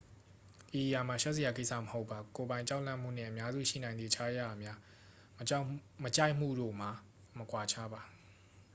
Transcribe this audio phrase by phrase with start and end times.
[0.77, 4.77] ဤအရာမှာ ရှက်စရာကိစ္စမဟုတ်ပါ ကိုယ်ပိုင်ကြောက်လန့်မှုနှင့် အများစုရှိနိုင်သည့် အခြားအရာများ
[5.37, 5.59] မကြို
[6.29, 6.89] က်မှုတို့မှာ
[7.39, 8.01] မကွာခြားပါ